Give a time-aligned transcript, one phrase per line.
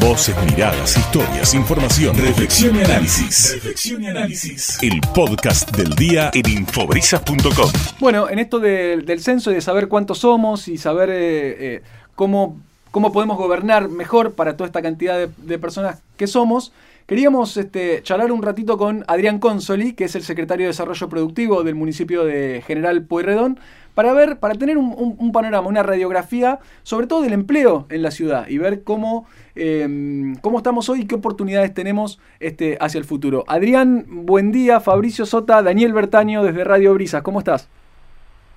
[0.00, 3.52] Voces, miradas, historias, información, reflexión y análisis.
[3.54, 4.78] Reflexión y análisis.
[4.82, 7.70] El podcast del día en infobrisas.com.
[7.98, 11.82] Bueno, en esto del censo y de saber cuántos somos y saber eh, eh,
[12.14, 16.72] cómo, cómo podemos gobernar mejor para toda esta cantidad de, de personas que somos,
[17.10, 21.64] Queríamos este, charlar un ratito con Adrián Consoli, que es el secretario de Desarrollo Productivo
[21.64, 23.58] del municipio de General Pueyrredón,
[23.94, 28.46] para ver, para tener un, panorama, una radiografía, sobre todo del empleo en la ciudad
[28.48, 33.44] y ver cómo, em, cómo estamos hoy y qué oportunidades tenemos este, hacia el futuro.
[33.46, 34.80] Adrián, buen día.
[34.80, 37.22] Fabricio Sota, Daniel Bertaño desde Radio Brisas.
[37.22, 37.68] ¿Cómo estás?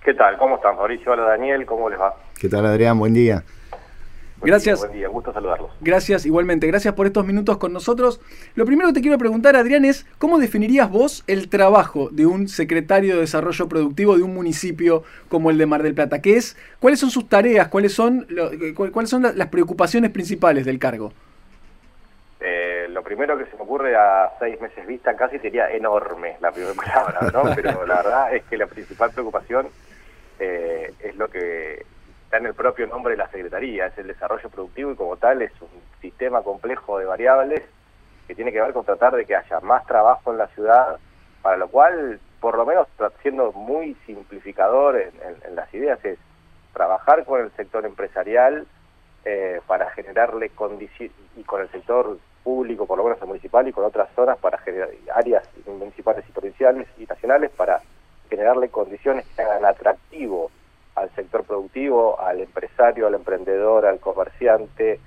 [0.03, 0.37] ¿Qué tal?
[0.37, 1.11] ¿Cómo están, Fabricio?
[1.11, 1.65] Hola, Daniel.
[1.65, 2.13] ¿Cómo les va?
[2.39, 2.99] ¿Qué tal, Adrián?
[2.99, 3.43] Buen día.
[4.43, 4.79] Gracias.
[4.79, 5.71] buen día, gusto saludarlos.
[5.81, 6.67] Gracias, igualmente.
[6.67, 8.19] Gracias por estos minutos con nosotros.
[8.55, 12.47] Lo primero que te quiero preguntar, Adrián, es ¿cómo definirías vos el trabajo de un
[12.47, 16.21] secretario de Desarrollo Productivo de un municipio como el de Mar del Plata?
[16.21, 16.57] ¿Qué es?
[16.79, 17.67] ¿Cuáles son sus tareas?
[17.69, 18.27] ¿Cuáles son,
[18.75, 21.13] cuáles son las preocupaciones principales del cargo?
[22.39, 26.51] Eh, lo primero que se me ocurre a seis meses vista casi sería enorme la
[26.51, 27.55] primera palabra, ¿no?
[27.55, 29.67] Pero la verdad es que la principal preocupación
[30.39, 31.85] eh, es lo que
[32.33, 35.43] está en el propio nombre de la Secretaría, es el desarrollo productivo y como tal
[35.43, 35.69] es un
[36.01, 37.61] sistema complejo de variables
[38.27, 40.97] que tiene que ver con tratar de que haya más trabajo en la ciudad,
[41.43, 42.87] para lo cual, por lo menos
[43.21, 46.17] siendo muy simplificador en, las ideas, es
[46.73, 48.65] trabajar con el sector empresarial
[49.25, 53.73] eh, para generarle condiciones, y con el sector público, por lo menos el municipal, y
[53.73, 57.79] con otras zonas para generar áreas municipales y provinciales y nacionales para
[58.27, 60.49] generarle condiciones que hagan atractivo
[61.03, 64.99] al sector productivo, al empresario, al emprendedor, al comerciante,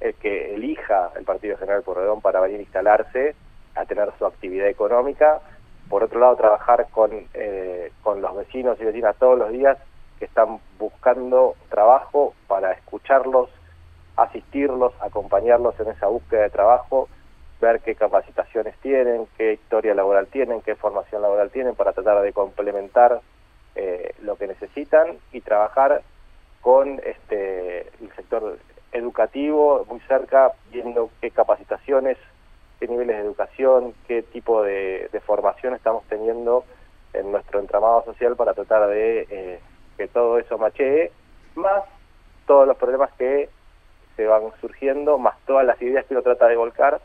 [0.00, 3.34] el que elija el Partido General Porredón para venir a instalarse,
[3.74, 5.40] a tener su actividad económica.
[5.88, 9.78] Por otro lado, trabajar con, eh, con los vecinos y vecinas todos los días
[10.18, 13.48] que están buscando trabajo para escucharlos,
[14.16, 17.08] asistirlos, acompañarlos en esa búsqueda de trabajo,
[17.60, 22.32] ver qué capacitaciones tienen, qué historia laboral tienen, qué formación laboral tienen para tratar de
[22.32, 23.20] complementar
[23.76, 26.02] eh, lo que necesitan y trabajar
[26.62, 28.58] con este, el sector
[28.92, 32.16] educativo muy cerca, viendo qué capacitaciones,
[32.80, 36.64] qué niveles de educación, qué tipo de, formación estamos teniendo
[37.12, 39.60] en nuestro entramado social para tratar de eh,
[39.96, 41.10] que todo eso machee,
[41.54, 41.84] más
[42.46, 43.50] todos los problemas que
[44.16, 47.00] se van surgiendo, más todas las ideas que uno trata de volcar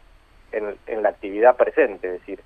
[0.52, 2.42] en, la actividad presente, es decir,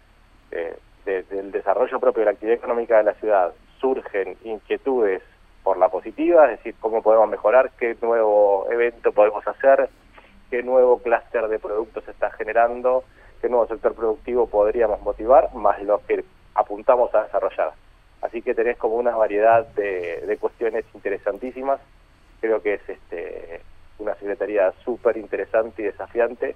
[0.51, 0.75] eh,
[1.05, 3.53] del desarrollo propio de la actividad económica de la ciudad,
[3.85, 5.21] surgen inquietudes
[5.63, 9.89] por la positiva, es decir, cómo podemos mejorar, qué nuevo evento podemos hacer,
[10.49, 13.03] qué nuevo clúster de productos se está generando,
[13.41, 16.25] qué nuevo sector productivo podríamos motivar, más lo que
[16.55, 17.73] apuntamos a desarrollar.
[18.23, 21.79] Así que tenés como una variedad de, cuestiones interesantísimas.
[22.41, 23.61] Creo que es este,
[23.99, 26.55] una secretaría súper interesante y desafiante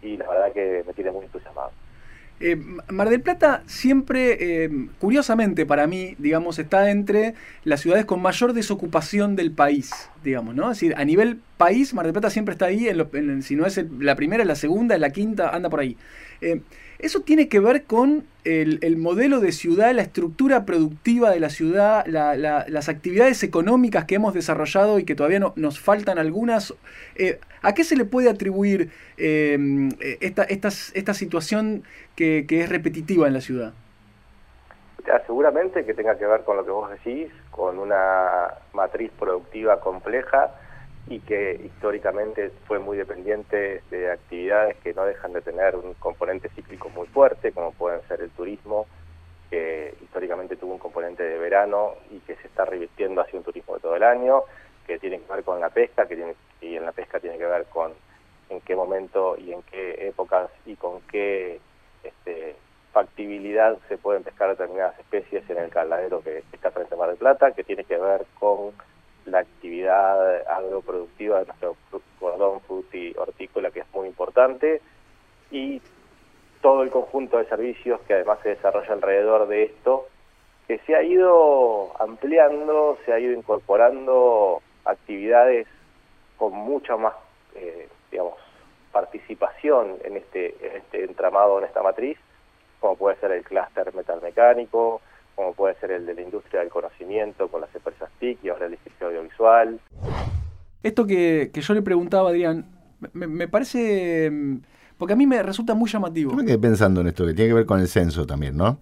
[0.00, 1.72] y la verdad que me tiene muy entusiasmado.
[2.42, 2.56] Eh,
[2.88, 7.34] Mar del Plata siempre, eh, curiosamente para mí, digamos, está entre
[7.64, 9.90] las ciudades con mayor desocupación del país,
[10.24, 10.70] digamos, ¿no?
[10.70, 13.78] Es decir, a nivel país, Mar del Plata siempre está ahí, en si no es
[13.98, 15.98] la primera, la segunda, la quinta, anda por ahí.
[16.40, 16.62] Eh,
[17.02, 22.06] eso tiene que ver con el, modelo de ciudad, la estructura productiva de la ciudad,
[22.06, 26.74] las actividades económicas que hemos desarrollado y que todavía no, nos faltan algunas.
[27.16, 29.90] Eh, ¿A qué se le puede atribuir em,
[30.20, 31.84] esta, esta, situación
[32.16, 33.72] que, que, es repetitiva en la ciudad?
[35.26, 40.50] Seguramente que tenga que ver con lo que vos decís, con una matriz productiva compleja
[41.10, 46.48] y que históricamente fue muy dependiente de actividades que no dejan de tener un componente
[46.50, 48.86] cíclico muy fuerte, como pueden ser el turismo,
[49.50, 53.74] que históricamente tuvo un componente de verano y que se está revirtiendo hacia un turismo
[53.74, 54.44] de todo el año,
[54.86, 57.46] que tiene que ver con la pesca, que tiene, y en la pesca tiene que
[57.46, 57.92] ver con
[58.48, 61.58] en qué momento y en qué épocas y con qué
[62.04, 62.54] este,
[62.92, 67.18] factibilidad se pueden pescar determinadas especies en el caladero que está frente a Mar del
[67.18, 68.72] Plata, que tiene que ver con
[69.30, 71.76] la actividad agroproductiva de nuestro
[72.18, 74.80] cordón fruti hortícola, que es muy importante,
[75.50, 75.80] y
[76.60, 80.06] todo el conjunto de servicios que además se desarrolla alrededor de esto,
[80.66, 85.66] que se ha ido ampliando, se ha ido incorporando actividades
[86.36, 87.14] con mucha más,
[87.54, 88.34] eh, digamos,
[88.92, 92.18] participación en este, en este entramado, en esta matriz,
[92.80, 95.00] como puede ser el clúster metalmecánico,
[95.34, 98.66] como puede ser el de la industria del conocimiento con las empresas TIC y ahora
[98.66, 99.80] el distrito audiovisual.
[100.82, 102.66] Esto que, yo le preguntaba, Adrián,
[103.12, 104.30] me, parece...
[104.96, 106.30] Porque a mí me resulta muy llamativo.
[106.30, 108.78] Yo me quedé pensando en esto, que tiene que ver con el censo también, ¿no?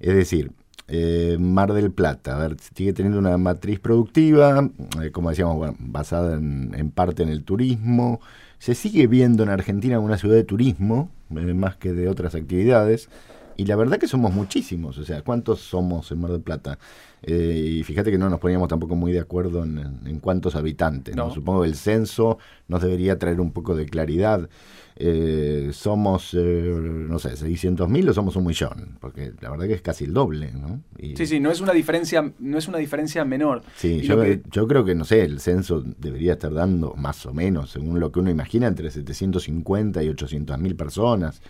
[0.00, 0.50] Es decir,
[0.90, 4.70] eh, Mar del Plata, a ver, sigue teniendo una matriz productiva,
[5.02, 8.20] eh, como decíamos, basada en, parte en el turismo,
[8.58, 13.10] se sigue viendo en Argentina una ciudad de turismo, eh, más que de otras actividades.
[13.58, 16.78] Y la verdad que somos muchísimos, o sea, ¿cuántos somos en Mar del Plata?
[17.22, 21.16] Eh, y fíjate que no nos poníamos tampoco muy de acuerdo en, cuántos habitantes.
[21.16, 21.34] ¿no?
[21.34, 22.38] Supongo que el censo
[22.68, 24.48] nos debería traer un poco de claridad.
[24.94, 29.74] Eh, somos, eh, no sé, 600 mil o somos un millón, porque la verdad que
[29.74, 30.80] es casi el doble, ¿no?
[30.96, 33.62] sí, sí, no es una diferencia, no es una diferencia menor.
[33.74, 34.22] Sí, yo,
[34.52, 38.12] yo, creo que, no sé, el censo debería estar dando más o menos, según lo
[38.12, 41.42] que uno imagina, entre 750 y 800 mil personas.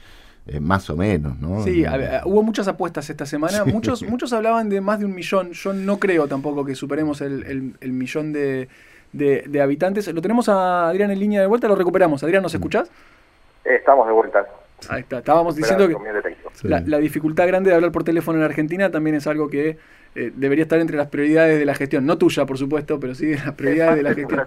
[0.48, 1.62] Eh, más o menos, ¿no?
[1.62, 1.84] Sí,
[2.24, 3.66] hubo muchas apuestas esta semana.
[3.66, 5.52] Muchos, muchos hablaban de más de un millón.
[5.52, 8.68] Yo no creo tampoco que superemos el, millón de,
[9.62, 10.12] habitantes.
[10.12, 12.22] Lo tenemos a Adrián en línea de vuelta, lo recuperamos.
[12.22, 12.90] Adrián, ¿nos escuchás?
[13.62, 14.46] Estamos de vuelta.
[14.88, 15.18] Ahí está.
[15.18, 15.96] Estábamos diciendo que
[16.62, 19.76] la, la, dificultad grande de hablar por teléfono en Argentina también es algo que
[20.14, 23.26] eh, debería estar entre las prioridades de la gestión, no tuya por supuesto, pero sí
[23.26, 24.40] de las prioridades de la gestión.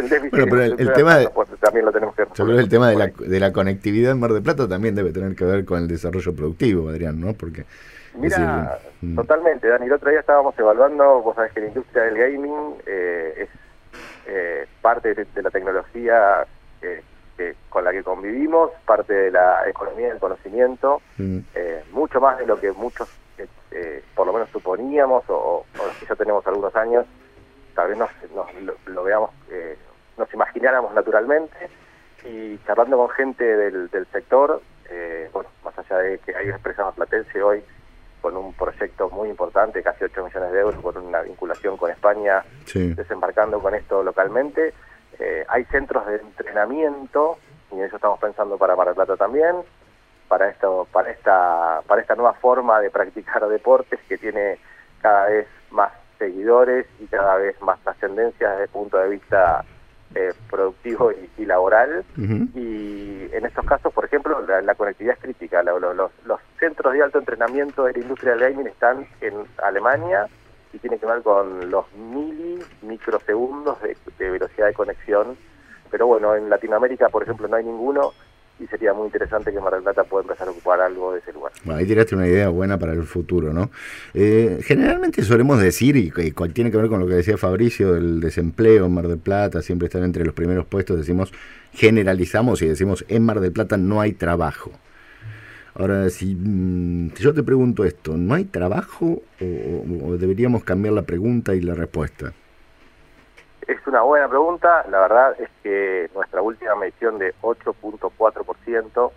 [0.00, 1.28] El bueno, pero el, tema de,
[1.60, 4.20] también lo tenemos que yo creo que el tema de la, de la conectividad en
[4.20, 7.34] Mar de Plata también debe tener que ver con el desarrollo productivo, Adrián, ¿no?
[7.34, 7.64] Porque
[8.14, 9.16] Mira, mm.
[9.16, 9.86] totalmente, Dani.
[9.86, 13.48] El otro día estábamos evaluando, vos sabés que la industria del gaming eh, es
[14.26, 16.46] eh, parte de, la tecnología
[17.70, 21.38] con la que convivimos, parte de la economía del conocimiento, mm.
[21.92, 23.08] mucho más de lo que muchos
[23.72, 25.64] eh, por lo menos suponíamos o, o
[26.00, 27.06] que ya tenemos algunos años,
[27.74, 28.10] tal vez nos,
[28.86, 29.78] lo, veamos, eh,
[30.20, 31.68] nos imagináramos naturalmente
[32.24, 37.42] y charlando con gente del, sector, eh, bueno, más allá de que hay expresado Platense
[37.42, 37.64] hoy
[38.20, 42.44] con un proyecto muy importante, casi 8 millones de euros, con una vinculación con España,
[42.74, 44.74] desembarcando con esto localmente.
[45.48, 47.38] hay centros de entrenamiento,
[47.72, 49.56] y en eso estamos pensando para Mar del Plata también,
[50.30, 54.58] para esto para esta para esta nueva forma de practicar deportes que tiene
[55.02, 59.64] cada vez más seguidores y cada vez más trascendencia desde el punto de vista
[60.14, 62.04] eh, productivo y, laboral.
[62.16, 65.62] Y en estos casos por ejemplo la, conectividad es crítica.
[65.62, 65.80] Los,
[66.24, 70.26] los, centros de alto entrenamiento de la industria del gaming están en Alemania
[70.72, 75.36] y tiene que ver con los mili microsegundos de, de velocidad de conexión.
[75.90, 78.12] Pero bueno en Latinoamérica por ejemplo no hay ninguno
[78.60, 81.32] y sería muy interesante que Mar del Plata pueda empezar a ocupar algo de ese
[81.32, 81.52] lugar.
[81.64, 83.70] Bueno, ahí tiraste una idea buena para el futuro, ¿no?
[84.12, 86.10] Eh, generalmente solemos decir, y,
[86.52, 89.86] tiene que ver con lo que decía Fabricio, del desempleo en Mar del Plata, siempre
[89.86, 91.32] están entre los primeros puestos, decimos,
[91.72, 94.70] generalizamos y decimos, en Mar del Plata no hay trabajo.
[95.74, 101.54] Ahora, si, mm, yo te pregunto esto, ¿no hay trabajo o deberíamos cambiar la pregunta
[101.54, 102.34] y la respuesta?
[103.90, 104.84] Una buena pregunta.
[104.88, 109.10] La verdad es que nuestra última medición de 8.4%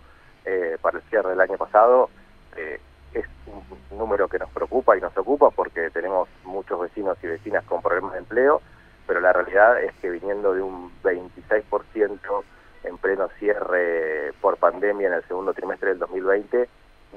[0.46, 2.10] eh, para el cierre del año pasado
[2.56, 2.80] eh,
[3.12, 7.62] es un número que nos preocupa y nos ocupa porque tenemos muchos vecinos y vecinas
[7.66, 8.62] con problemas de empleo,
[9.06, 12.42] pero la realidad es que viniendo de un 26%
[12.82, 16.68] en pleno cierre por pandemia en el segundo trimestre del 2020,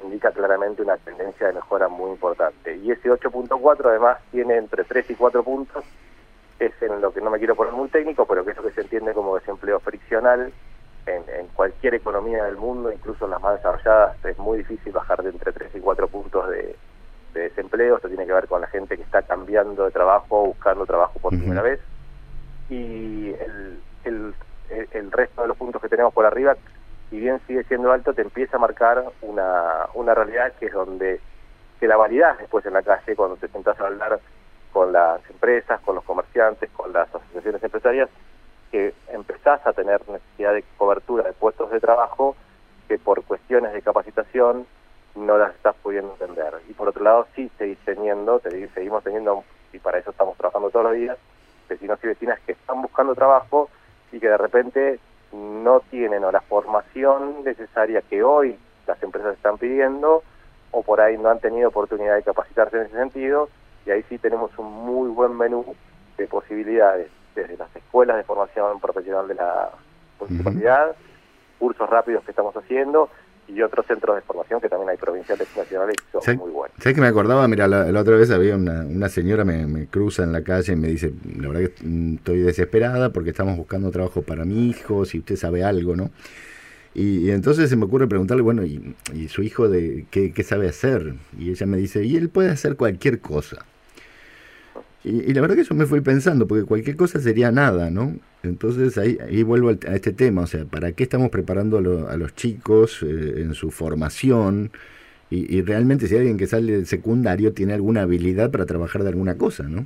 [0.03, 2.75] indica claramente una tendencia de mejora muy importante.
[2.75, 5.83] Y ese 8.4 además tiene entre 3 y 4 puntos
[6.59, 8.71] es en lo que no me quiero poner muy técnico, pero que es lo que
[8.71, 10.51] se entiende como desempleo friccional.
[11.05, 15.29] En, cualquier economía del mundo, incluso en las más desarrolladas, es muy difícil bajar de
[15.29, 16.75] entre 3 y 4 puntos de,
[17.33, 17.95] desempleo.
[17.95, 21.31] Esto tiene que ver con la gente que está cambiando de trabajo, buscando trabajo por
[21.31, 21.79] primera vez.
[22.69, 24.33] Y el, el,
[24.91, 26.57] el, resto de los puntos que tenemos por arriba,
[27.09, 31.21] si bien sigue siendo alto, te empieza a marcar una, una realidad que es donde
[31.79, 34.19] que la validad después en la calle cuando te sentás a hablar
[34.77, 38.09] con las empresas, con los comerciantes, con las asociaciones empresarias,
[38.71, 42.35] que empezás a tener necesidad de cobertura de puestos de trabajo
[42.87, 44.67] que por cuestiones de capacitación
[45.15, 46.61] no las estás pudiendo entender.
[46.69, 49.43] Y por otro lado, sí seguís teniendo, te, seguimos teniendo,
[49.73, 51.17] y para eso estamos trabajando todos los días,
[51.67, 53.71] vecinos y vecinas que están buscando trabajo
[54.11, 54.99] y que de repente
[55.31, 60.21] no tienen o la formación necesaria que hoy las empresas están pidiendo
[60.69, 63.49] o por ahí no han tenido oportunidad de capacitarse en ese sentido
[63.87, 65.65] y ahí sí tenemos un muy buen menú
[66.17, 69.69] de posibilidades, desde las escuelas de formación profesional de la
[70.19, 70.95] municipalidad,
[71.57, 73.09] cursos rápidos que estamos haciendo
[73.47, 76.75] y otros centros de formación que también hay provinciales y nacionales que son muy buenos.
[76.79, 77.47] ¿Sabes que me acordaba?
[77.47, 80.75] Mira, la, otra vez había una, una señora me, me, cruza en la calle y
[80.75, 85.19] me dice, la verdad que estoy desesperada porque estamos buscando trabajo para mi hijo, si
[85.19, 86.09] usted sabe algo, ¿no?
[86.93, 88.95] Y, entonces se me ocurre preguntarle, bueno, ¿y,
[89.29, 91.13] su hijo de qué, qué, sabe hacer?
[91.37, 93.65] Y ella me dice, y él puede hacer cualquier cosa.
[95.07, 98.13] Y, la verdad que eso me fui pensando, porque cualquier cosa sería nada, ¿no?
[98.43, 102.35] Entonces ahí, ahí vuelvo a este tema, o sea, ¿para qué estamos preparando a, los
[102.35, 104.69] chicos eh, en su formación?
[105.29, 109.37] Y, realmente si alguien que sale del secundario tiene alguna habilidad para trabajar de alguna
[109.37, 109.85] cosa, ¿no?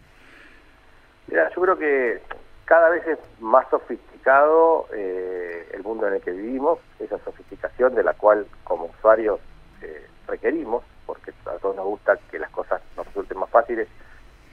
[1.28, 2.22] Mira, yo creo que
[2.66, 8.04] cada vez es más sofisticado eh, el mundo en el que vivimos, esa sofisticación de
[8.04, 9.40] la cual como usuarios
[9.84, 13.88] eh, requerimos, porque a todos nos gusta que las cosas nos resulten más fáciles,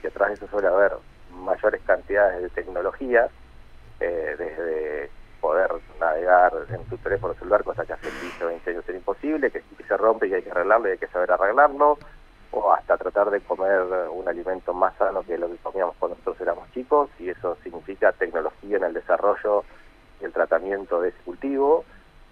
[0.03, 0.93] y atrás de eso suele haber
[1.31, 3.27] mayores cantidades de tecnología,
[3.99, 5.09] eh, desde
[5.41, 9.51] poder navegar en tu teléfono celular, cosa que hace 15 o 20 años era imposible,
[9.51, 11.97] que, que se rompe y hay que arreglarlo y hay que saber arreglarlo,
[12.51, 16.41] o hasta tratar de comer un alimento más sano que lo que comíamos cuando nosotros
[16.41, 19.63] éramos chicos, y eso significa tecnología en el desarrollo
[20.19, 21.85] y el tratamiento de ese cultivo.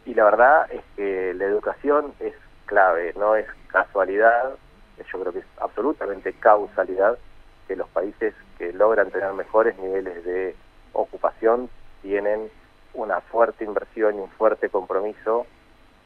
[0.06, 2.34] Y la verdad es que la educación es
[2.66, 4.56] clave, no es casualidad,
[5.12, 7.18] yo creo que es absolutamente causalidad
[7.68, 10.56] que los países que logran tener mejores niveles de
[10.94, 11.70] ocupación
[12.02, 12.50] tienen
[12.94, 15.46] una fuerte inversión y un fuerte compromiso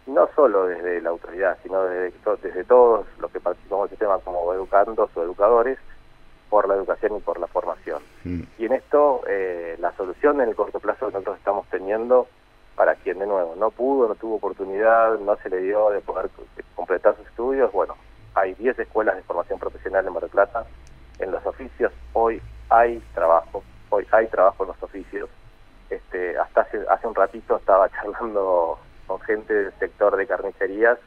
[0.08, 4.52] no solo desde la autoridad, sino desde, desde todos los que participamos del sistema como
[4.54, 5.78] educandos o educadores,
[6.52, 8.04] por la educación y por la formación.
[8.26, 8.42] Mm.
[8.58, 12.28] Y en esto, eh, la solución en el corto plazo que nosotros estamos teniendo
[12.76, 16.30] para quien de nuevo no pudo, no tuvo oportunidad, no se le dio de poder
[16.76, 17.96] completar sus estudios, bueno,
[18.36, 20.66] hay 10 escuelas de formación profesional en Mar del Plata,
[21.22, 25.30] en los oficios hoy hay trabajo, hoy hay trabajo en los oficios.
[25.90, 30.98] Este, hasta hace, hace un ratito estaba charlando con gente del sector de carnicerías,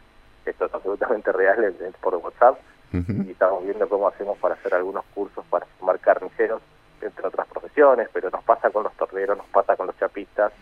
[0.44, 2.58] esto es absolutamente real por WhatsApp,
[2.92, 6.62] y estamos viendo cómo hacemos para hacer algunos cursos para formar carniceros,
[7.00, 10.52] entre otras profesiones, pero nos pasa con los torneros, nos pasa con los chapistas,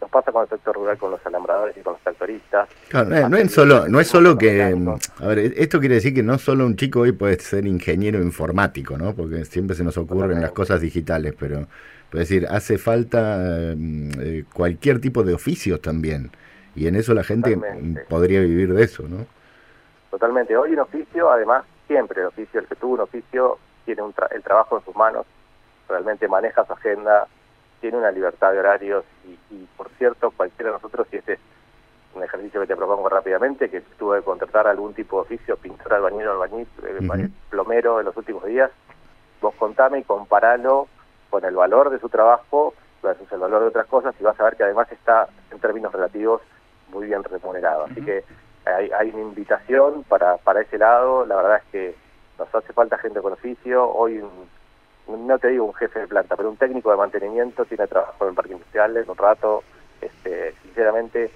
[0.00, 2.68] nos pasa con el sector rural, con los alambradores y con los tractoristas.
[2.88, 6.38] Claro, no, es solo, no es solo que, a ver, esto quiere decir que no
[6.38, 9.14] solo un chico hoy puede ser ingeniero informático, ¿no?
[9.14, 14.44] Porque siempre se nos ocurren las cosas digitales, pero, es decir, hace falta mm, eh,
[14.52, 16.30] cualquier tipo de oficios también.
[16.74, 17.58] Y en eso la gente
[18.08, 19.26] podría vivir de eso, ¿no?
[20.10, 20.56] Totalmente.
[20.56, 24.42] Hoy un oficio, además, siempre el oficio, el que tuvo un oficio, tiene un el
[24.42, 25.26] trabajo en sus manos,
[25.88, 27.26] realmente maneja su agenda,
[27.80, 29.04] tiene una libertad de horarios
[29.50, 31.40] y, por cierto, cualquiera de nosotros, si este es
[32.14, 35.94] un ejercicio que te propongo rápidamente, que tuve que contratar algún tipo de oficio, pintor,
[35.94, 38.70] albañil, albañil, eh, plomero en los últimos días,
[39.40, 40.88] vos contame y comparalo
[41.30, 44.44] con el valor de su trabajo versus el valor de otras cosas y vas a
[44.44, 46.42] ver que además está en términos relativos
[46.90, 47.84] muy bien remunerado.
[47.84, 48.24] Así que
[48.66, 51.24] hay, hay, una invitación para, para ese lado.
[51.24, 51.94] La verdad es que
[52.38, 53.88] nos hace falta gente con oficio.
[53.88, 54.22] Hoy,
[55.16, 58.30] no te digo un jefe de planta, pero un técnico de mantenimiento tiene trabajo en
[58.30, 59.62] el parque industrial en un rato.
[60.00, 61.30] Este, sinceramente,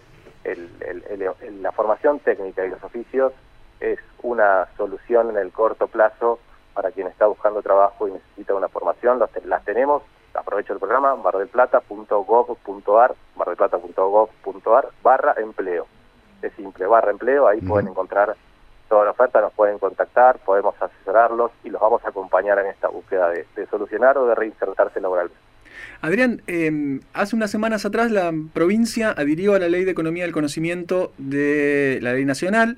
[0.45, 3.33] el, el, la formación técnica y los oficios
[3.81, 6.39] es una solución en el corto plazo
[6.75, 9.19] para quien está buscando trabajo y necesita una formación.
[9.19, 10.03] Las, las tenemos
[10.35, 15.87] aprovecho el programa, bardelplata.gov.ar, bardelplata.gov.ar, barra empleo.
[16.43, 18.37] Es simple, barra empleo, ahí pueden encontrar
[18.89, 22.89] toda la oferta, nos pueden contactar, podemos asesorarlos y los vamos a acompañar en esta
[22.89, 25.39] búsqueda de, solucionar o de reinsertarse laboralmente.
[26.01, 30.33] Adrián, em, hace unas semanas atrás la provincia adhirió a la Ley de Economía del
[30.33, 32.77] Conocimiento de la Ley Nacional.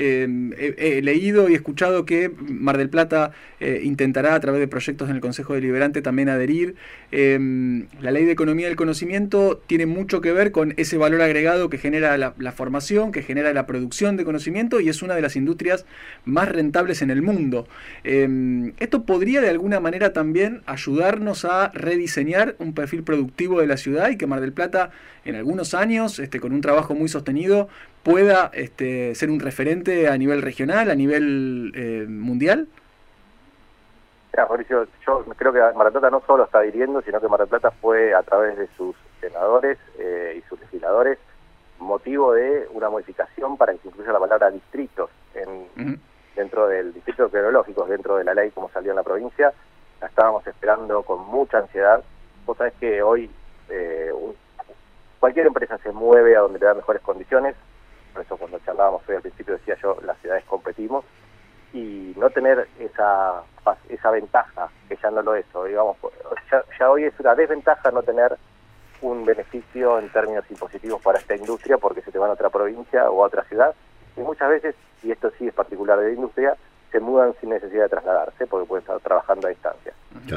[0.00, 5.10] Em, he, leído y escuchado que Mar del Plata eh, intentará a través de proyectos
[5.10, 6.76] en el Consejo Deliberante también adherir.
[7.10, 11.68] Em, la Ley de Economía del Conocimiento tiene mucho que ver con ese valor agregado
[11.68, 15.34] que genera la, formación, que genera la producción de conocimiento y es una de las
[15.34, 15.84] industrias
[16.24, 17.66] más rentables en el mundo.
[18.04, 24.10] esto podría de alguna manera también ayudarnos a rediseñar un perfil productivo de la ciudad
[24.10, 24.92] y que Mar del Plata
[25.24, 27.68] en algunos años, este, con un trabajo muy sostenido,
[28.02, 32.68] pueda este, ser un referente a nivel regional, a nivel eh, mundial?
[34.36, 37.72] Mauricio, yo creo que Mar del Plata no solo está adhiriendo, sino que Mar Plata
[37.72, 41.18] fue a través de sus senadores eh, y sus legisladores
[41.80, 46.00] motivo de una modificación para que incluya la palabra distritos en,
[46.36, 49.52] dentro del distrito tecnológico, dentro de la ley como salió en la provincia.
[50.00, 52.02] La estábamos esperando con mucha ansiedad
[52.48, 53.30] Vos sabés que hoy
[53.68, 54.10] eh,
[55.20, 57.54] cualquier empresa se mueve a donde le da mejores condiciones,
[58.18, 61.04] por eso cuando charlábamos hoy al principio decía yo, las ciudades competimos,
[61.72, 63.42] y no tener esa
[63.88, 65.96] esa ventaja, que ya no lo es, digamos,
[66.50, 68.36] ya, hoy es una desventaja no tener
[69.02, 73.08] un beneficio en términos impositivos para esta industria porque se te van a otra provincia
[73.08, 73.72] o a otra ciudad,
[74.16, 76.56] y muchas veces, y esto sí es particular de la industria,
[76.90, 79.92] se mudan sin necesidad de trasladarse porque pueden estar trabajando a distancia.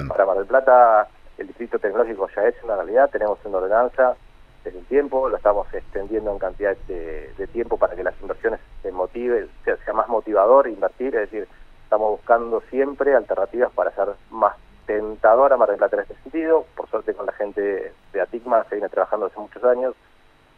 [0.08, 1.08] Para Mar del Plata
[1.38, 4.16] el distrito tecnológico ya es una realidad, tenemos una ordenanza
[4.64, 8.92] desde un tiempo, lo estamos extendiendo en cantidad de, tiempo para que las inversiones se
[8.92, 11.48] motive, sea, más motivador invertir, es decir,
[11.84, 17.14] estamos buscando siempre alternativas para hacer más tentadora Mar del en este sentido, por suerte
[17.14, 19.96] con la gente de Atigma se viene trabajando hace muchos años,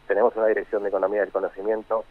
[0.06, 2.04] tenemos una dirección de economía del conocimiento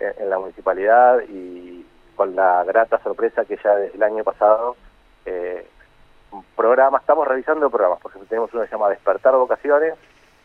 [0.00, 1.86] en, la municipalidad y
[2.16, 4.76] con la grata sorpresa que ya desde el año pasado
[5.24, 5.66] eh,
[6.54, 9.94] programas, estamos revisando programas, porque tenemos uno que se llama Despertar Vocaciones,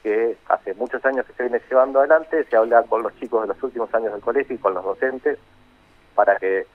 [0.04, 3.48] que hace muchos años que se viene llevando adelante, se habla con los chicos de
[3.50, 5.38] los últimos años del colegio y con los docentes
[6.16, 6.66] para que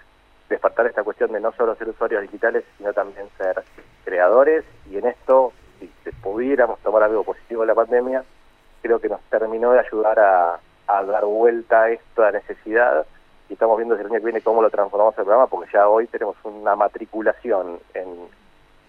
[0.49, 3.63] despertar esta cuestión de no solo ser usuarios digitales, sino también ser
[4.05, 5.91] creadores, y en esto, si
[6.23, 8.25] pudiéramos tomar algo positivo de la pandemia,
[8.81, 13.05] creo que nos terminó de ayudar a, dar vuelta a esta necesidad,
[13.49, 15.89] y estamos viendo desde el año que viene cómo lo transformamos el programa, porque ya
[15.89, 18.29] hoy tenemos una matriculación en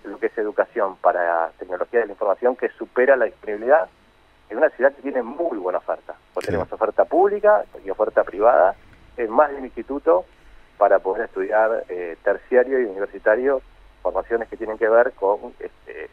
[0.04, 3.90] lo que es educación para tecnología de la información que supera la disponibilidad
[4.50, 6.16] en una ciudad que tiene muy buena oferta.
[6.34, 8.76] Porque tenemos oferta pública y oferta privada
[9.18, 10.26] en más de un instituto
[10.78, 13.62] para poder estudiar eh, terciario y universitario
[14.02, 16.10] formaciones que tienen que ver con este,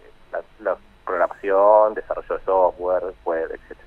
[0.61, 3.87] la, programación, desarrollo de software, web, etcétera.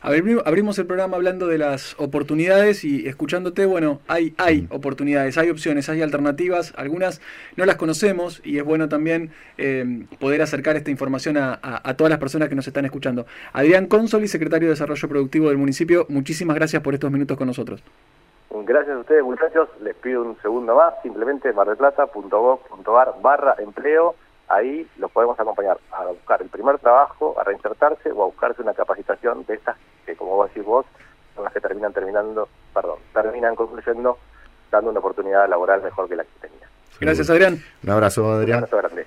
[0.00, 4.68] Abrimos el programa hablando de las oportunidades y escuchándote, bueno, hay, hay mm.
[4.74, 7.20] oportunidades, hay opciones, hay alternativas, algunas
[7.56, 11.58] no las conocemos y es bueno también eh, poder acercar esta información a,
[11.96, 13.26] todas las personas que nos están escuchando.
[13.52, 17.82] Adrián Consoli, secretario de Desarrollo Productivo del municipio, muchísimas gracias por estos minutos con nosotros.
[18.50, 19.68] Gracias a ustedes, muchachos.
[19.80, 20.94] Les pido un segundo más.
[21.02, 24.14] Simplemente mardelplata.gov.ar barra empleo.
[24.48, 28.74] Ahí los podemos acompañar a buscar el primer trabajo, a reinsertarse o a buscarse una
[28.74, 30.86] capacitación de estas que, como vos decís vos,
[31.34, 34.18] son las que terminan terminando, perdón, terminan concluyendo
[34.70, 36.68] dando una oportunidad laboral mejor que la que tenía.
[37.00, 37.62] Gracias, Adrián.
[37.82, 38.58] Un abrazo, Adrián.
[38.58, 39.04] Un abrazo grande.